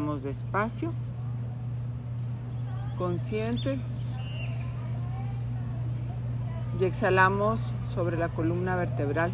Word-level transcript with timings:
Despacio, 0.00 0.92
consciente. 2.96 3.78
Y 6.80 6.84
exhalamos 6.84 7.60
sobre 7.92 8.16
la 8.16 8.30
columna 8.30 8.76
vertebral. 8.76 9.30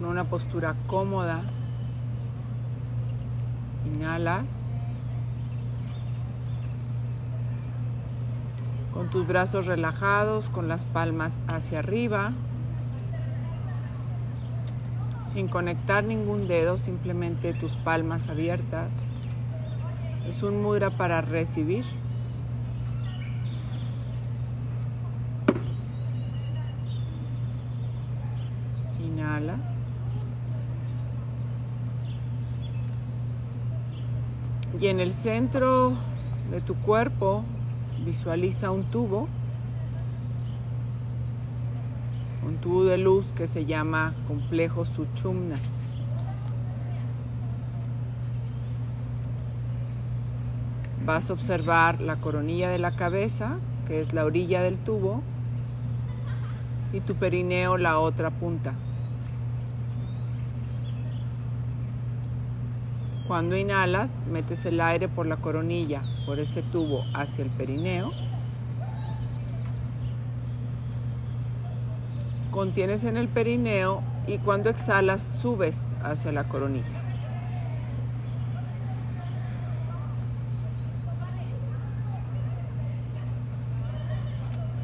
Con 0.00 0.08
una 0.08 0.24
postura 0.24 0.74
cómoda. 0.88 1.42
Inhalas. 3.86 4.56
Con 8.92 9.08
tus 9.08 9.26
brazos 9.26 9.66
relajados, 9.66 10.48
con 10.48 10.66
las 10.66 10.84
palmas 10.84 11.40
hacia 11.46 11.78
arriba. 11.78 12.32
Sin 15.36 15.48
conectar 15.48 16.02
ningún 16.02 16.48
dedo, 16.48 16.78
simplemente 16.78 17.52
tus 17.52 17.76
palmas 17.76 18.28
abiertas. 18.28 19.14
Es 20.26 20.42
un 20.42 20.62
mudra 20.62 20.88
para 20.88 21.20
recibir. 21.20 21.84
Inhalas. 28.98 29.76
Y 34.80 34.86
en 34.86 35.00
el 35.00 35.12
centro 35.12 35.92
de 36.50 36.62
tu 36.62 36.76
cuerpo 36.76 37.44
visualiza 38.06 38.70
un 38.70 38.84
tubo, 38.84 39.28
un 42.46 42.58
tubo 42.58 42.84
de 42.84 42.96
luz 42.96 43.32
que 43.32 43.48
se 43.48 43.66
llama 43.66 44.14
complejo 44.28 44.84
Suchumna. 44.84 45.56
Vas 51.04 51.30
a 51.30 51.32
observar 51.32 52.00
la 52.00 52.16
coronilla 52.16 52.70
de 52.70 52.78
la 52.78 52.94
cabeza, 52.94 53.58
que 53.88 54.00
es 54.00 54.12
la 54.12 54.24
orilla 54.24 54.62
del 54.62 54.78
tubo, 54.78 55.22
y 56.92 57.00
tu 57.00 57.16
perineo 57.16 57.78
la 57.78 57.98
otra 57.98 58.30
punta. 58.30 58.74
Cuando 63.26 63.56
inhalas, 63.56 64.22
metes 64.30 64.64
el 64.66 64.80
aire 64.80 65.08
por 65.08 65.26
la 65.26 65.36
coronilla, 65.36 66.00
por 66.26 66.38
ese 66.38 66.62
tubo 66.62 67.04
hacia 67.12 67.42
el 67.42 67.50
perineo. 67.50 68.12
Contienes 72.56 73.04
en 73.04 73.18
el 73.18 73.28
perineo 73.28 74.02
y 74.26 74.38
cuando 74.38 74.70
exhalas 74.70 75.20
subes 75.20 75.94
hacia 76.02 76.32
la 76.32 76.48
coronilla. 76.48 76.86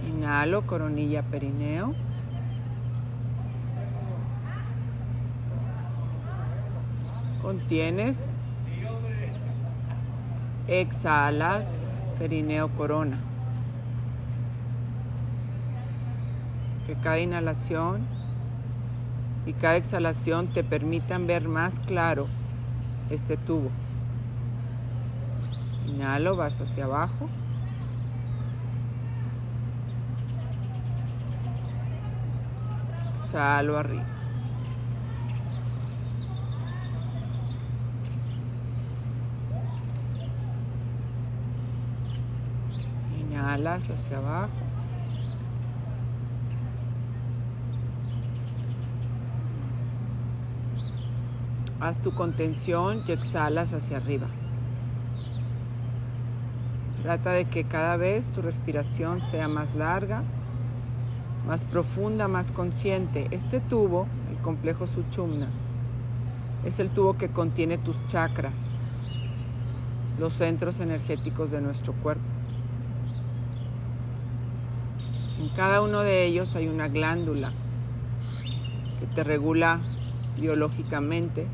Inhalo, 0.06 0.66
coronilla, 0.66 1.22
perineo. 1.22 1.94
Contienes. 7.40 8.22
Exhalas, 10.68 11.86
perineo, 12.18 12.68
corona. 12.76 13.31
Que 16.92 16.98
cada 16.98 17.20
inhalación 17.20 18.02
y 19.46 19.54
cada 19.54 19.76
exhalación 19.76 20.48
te 20.48 20.62
permitan 20.62 21.26
ver 21.26 21.48
más 21.48 21.80
claro 21.80 22.26
este 23.08 23.38
tubo. 23.38 23.70
Inhalo, 25.88 26.36
vas 26.36 26.60
hacia 26.60 26.84
abajo. 26.84 27.30
Exhalo 33.14 33.78
arriba. 33.78 34.04
Inhalas 43.18 43.88
hacia 43.88 44.18
abajo. 44.18 44.71
Haz 51.82 51.98
tu 51.98 52.14
contención 52.14 53.02
y 53.08 53.10
exhalas 53.10 53.72
hacia 53.72 53.96
arriba. 53.96 54.28
Trata 57.02 57.32
de 57.32 57.46
que 57.46 57.64
cada 57.64 57.96
vez 57.96 58.30
tu 58.30 58.40
respiración 58.40 59.20
sea 59.20 59.48
más 59.48 59.74
larga, 59.74 60.22
más 61.44 61.64
profunda, 61.64 62.28
más 62.28 62.52
consciente. 62.52 63.26
Este 63.32 63.58
tubo, 63.58 64.06
el 64.30 64.36
complejo 64.42 64.86
Suchumna, 64.86 65.48
es 66.64 66.78
el 66.78 66.88
tubo 66.88 67.18
que 67.18 67.30
contiene 67.30 67.78
tus 67.78 68.06
chakras, 68.06 68.78
los 70.20 70.34
centros 70.34 70.78
energéticos 70.78 71.50
de 71.50 71.62
nuestro 71.62 71.94
cuerpo. 71.94 72.22
En 75.40 75.48
cada 75.48 75.82
uno 75.82 76.02
de 76.02 76.26
ellos 76.26 76.54
hay 76.54 76.68
una 76.68 76.86
glándula 76.86 77.52
que 79.00 79.06
te 79.06 79.24
regula 79.24 79.80
biológicamente 80.38 81.48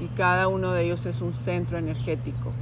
y 0.00 0.06
cada 0.08 0.48
uno 0.48 0.72
de 0.72 0.84
ellos 0.84 1.06
es 1.06 1.20
un 1.20 1.32
centro 1.32 1.78
energético 1.78 2.52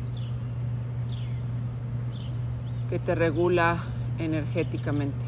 que 2.89 2.99
te 2.99 3.15
regula 3.15 3.83
energéticamente. 4.19 5.25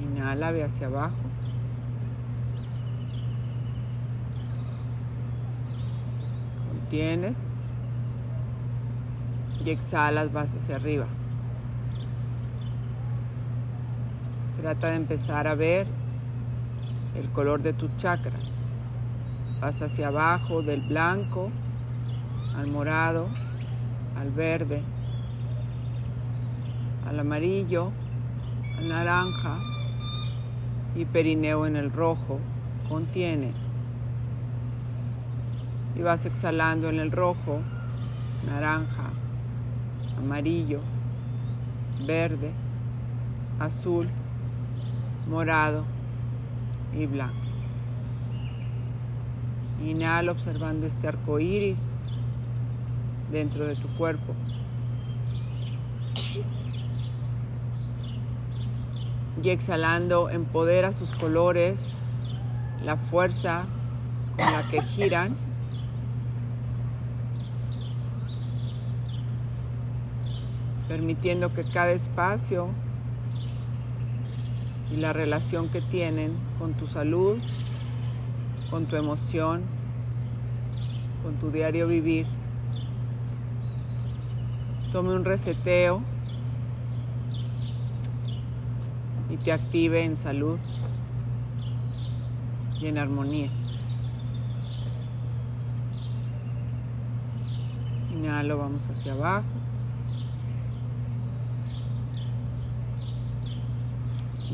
Inhala, 0.00 0.52
ve 0.52 0.62
hacia 0.62 0.86
abajo. 0.86 1.14
Contienes 6.68 7.46
y 9.64 9.70
exhalas, 9.70 10.32
vas 10.32 10.54
hacia 10.54 10.76
arriba. 10.76 11.06
Trata 14.62 14.90
de 14.90 14.96
empezar 14.96 15.48
a 15.48 15.56
ver 15.56 15.88
el 17.16 17.28
color 17.30 17.62
de 17.62 17.72
tus 17.72 17.96
chakras. 17.96 18.70
Vas 19.60 19.82
hacia 19.82 20.06
abajo 20.06 20.62
del 20.62 20.82
blanco 20.82 21.50
al 22.56 22.68
morado, 22.68 23.26
al 24.16 24.30
verde, 24.30 24.84
al 27.08 27.18
amarillo, 27.18 27.90
al 28.78 28.88
naranja 28.88 29.58
y 30.94 31.06
perineo 31.06 31.66
en 31.66 31.74
el 31.74 31.90
rojo. 31.92 32.38
Contienes. 32.88 33.80
Y 35.96 36.02
vas 36.02 36.24
exhalando 36.24 36.88
en 36.88 37.00
el 37.00 37.10
rojo, 37.10 37.62
naranja, 38.46 39.10
amarillo, 40.16 40.78
verde, 42.06 42.52
azul, 43.58 44.08
morado 45.28 45.84
y 46.92 47.06
blanco. 47.06 47.36
Inhala 49.84 50.30
observando 50.30 50.86
este 50.86 51.08
arco 51.08 51.40
iris 51.40 52.02
dentro 53.30 53.66
de 53.66 53.74
tu 53.74 53.88
cuerpo. 53.96 54.34
Y 59.42 59.50
exhalando, 59.50 60.30
empodera 60.30 60.92
sus 60.92 61.12
colores, 61.12 61.96
la 62.84 62.96
fuerza 62.96 63.64
con 64.36 64.52
la 64.52 64.62
que 64.70 64.82
giran. 64.82 65.36
Permitiendo 70.86 71.52
que 71.52 71.64
cada 71.64 71.90
espacio 71.90 72.68
y 74.92 74.96
la 74.96 75.12
relación 75.12 75.70
que 75.70 75.80
tienen 75.80 76.36
con 76.58 76.74
tu 76.74 76.86
salud, 76.86 77.38
con 78.70 78.86
tu 78.86 78.96
emoción, 78.96 79.62
con 81.22 81.36
tu 81.36 81.50
diario 81.50 81.86
vivir. 81.88 82.26
Tome 84.92 85.14
un 85.14 85.24
reseteo 85.24 86.02
y 89.30 89.36
te 89.38 89.52
active 89.52 90.04
en 90.04 90.18
salud 90.18 90.58
y 92.78 92.86
en 92.86 92.98
armonía. 92.98 93.50
Inhalo, 98.14 98.58
vamos 98.58 98.86
hacia 98.88 99.12
abajo. 99.12 99.61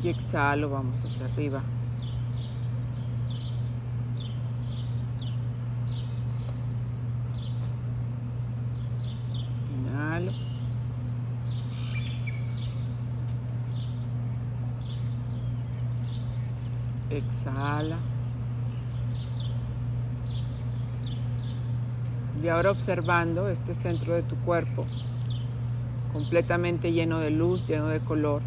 Y 0.00 0.08
exhalo, 0.10 0.70
vamos 0.70 1.04
hacia 1.04 1.24
arriba. 1.24 1.60
Inhalo. 9.76 10.30
Exhala. 17.10 17.98
Y 22.40 22.46
ahora 22.46 22.70
observando 22.70 23.48
este 23.48 23.74
centro 23.74 24.14
de 24.14 24.22
tu 24.22 24.36
cuerpo, 24.36 24.86
completamente 26.12 26.92
lleno 26.92 27.18
de 27.18 27.30
luz, 27.30 27.66
lleno 27.66 27.88
de 27.88 27.98
color. 27.98 28.42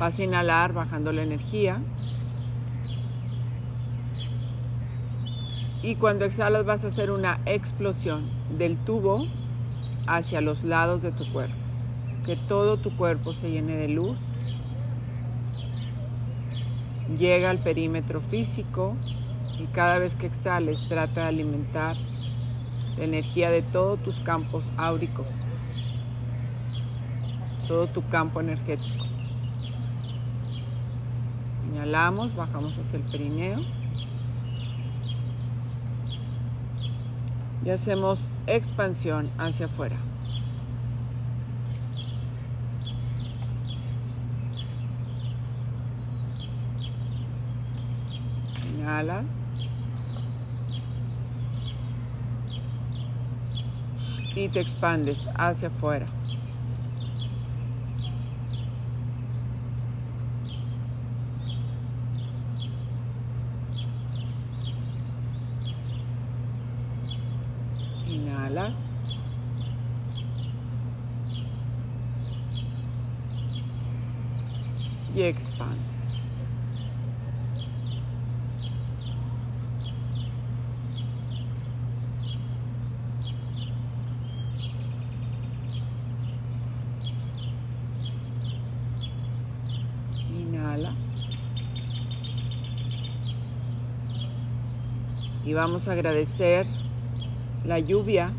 Vas 0.00 0.18
a 0.18 0.24
inhalar 0.24 0.72
bajando 0.72 1.12
la 1.12 1.22
energía. 1.22 1.82
Y 5.82 5.96
cuando 5.96 6.24
exhalas 6.24 6.64
vas 6.64 6.84
a 6.84 6.88
hacer 6.88 7.10
una 7.10 7.40
explosión 7.44 8.30
del 8.56 8.78
tubo 8.78 9.26
hacia 10.06 10.40
los 10.40 10.64
lados 10.64 11.02
de 11.02 11.12
tu 11.12 11.30
cuerpo. 11.30 11.54
Que 12.24 12.36
todo 12.36 12.78
tu 12.78 12.96
cuerpo 12.96 13.34
se 13.34 13.50
llene 13.50 13.76
de 13.76 13.88
luz. 13.88 14.18
Llega 17.18 17.50
al 17.50 17.58
perímetro 17.58 18.22
físico 18.22 18.96
y 19.58 19.66
cada 19.66 19.98
vez 19.98 20.16
que 20.16 20.26
exhales 20.26 20.88
trata 20.88 21.24
de 21.24 21.28
alimentar 21.28 21.98
la 22.96 23.04
energía 23.04 23.50
de 23.50 23.60
todos 23.60 24.02
tus 24.02 24.20
campos 24.20 24.64
áuricos, 24.78 25.26
todo 27.68 27.86
tu 27.86 28.08
campo 28.08 28.40
energético. 28.40 29.09
Inhalamos, 31.72 32.34
bajamos 32.34 32.78
hacia 32.78 32.98
el 32.98 33.04
perineo. 33.04 33.60
Y 37.64 37.70
hacemos 37.70 38.30
expansión 38.46 39.30
hacia 39.38 39.66
afuera. 39.66 39.96
Inhalas. 48.74 49.26
Y 54.34 54.48
te 54.48 54.60
expandes 54.60 55.28
hacia 55.36 55.68
afuera. 55.68 56.06
Y 75.14 75.22
expandes. 75.22 76.18
Inhala. 90.30 90.94
Y 95.44 95.52
vamos 95.52 95.88
a 95.88 95.92
agradecer 95.92 96.66
la 97.64 97.78
lluvia. 97.78 98.32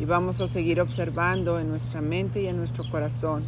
Y 0.00 0.04
vamos 0.04 0.40
a 0.40 0.46
seguir 0.46 0.80
observando 0.80 1.58
en 1.58 1.68
nuestra 1.68 2.00
mente 2.00 2.42
y 2.42 2.46
en 2.46 2.56
nuestro 2.56 2.88
corazón 2.88 3.44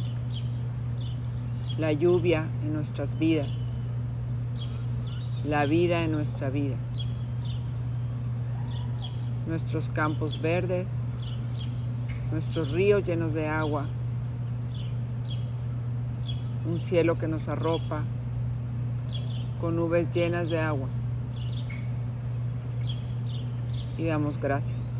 la 1.77 1.93
lluvia 1.93 2.49
en 2.61 2.73
nuestras 2.73 3.17
vidas, 3.17 3.81
la 5.45 5.65
vida 5.65 6.03
en 6.03 6.11
nuestra 6.11 6.49
vida, 6.49 6.75
nuestros 9.47 9.87
campos 9.87 10.41
verdes, 10.41 11.13
nuestros 12.33 12.69
ríos 12.71 13.03
llenos 13.03 13.33
de 13.33 13.47
agua, 13.47 13.87
un 16.69 16.81
cielo 16.81 17.17
que 17.17 17.29
nos 17.29 17.47
arropa 17.47 18.03
con 19.61 19.77
nubes 19.77 20.13
llenas 20.13 20.49
de 20.49 20.59
agua 20.59 20.89
y 24.01 24.05
damos 24.07 24.39
gracias. 24.39 24.95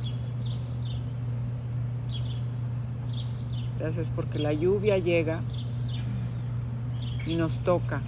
Gracias 3.80 4.12
porque 4.12 4.38
la 4.38 4.54
lluvia 4.54 5.00
llega 5.00 5.42
y 7.26 7.36
nos 7.36 7.60
toca 7.64 8.04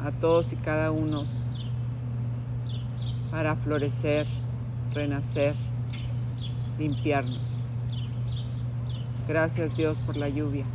a 0.00 0.10
todos 0.10 0.52
y 0.52 0.56
cada 0.56 0.90
uno 0.90 1.22
para 3.30 3.54
florecer, 3.54 4.26
renacer, 4.92 5.54
limpiarnos. 6.76 7.38
Gracias 9.28 9.76
Dios 9.76 10.00
por 10.00 10.16
la 10.16 10.28
lluvia. 10.28 10.66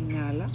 Inhala. 0.00 0.46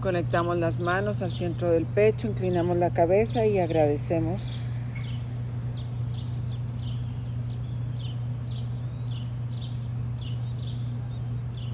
Conectamos 0.00 0.56
las 0.58 0.78
manos 0.78 1.22
al 1.22 1.32
centro 1.32 1.70
del 1.70 1.84
pecho, 1.84 2.28
inclinamos 2.28 2.76
la 2.76 2.90
cabeza 2.90 3.46
y 3.46 3.58
agradecemos. 3.58 4.40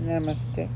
Namaste. 0.00 0.68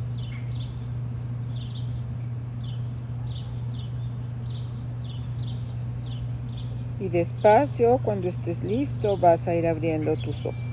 Y 7.00 7.08
despacio, 7.08 7.98
cuando 8.02 8.28
estés 8.28 8.62
listo, 8.62 9.16
vas 9.16 9.48
a 9.48 9.54
ir 9.54 9.66
abriendo 9.66 10.14
tus 10.16 10.44
ojos. 10.44 10.67